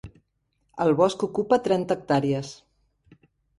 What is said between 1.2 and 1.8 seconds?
ocupa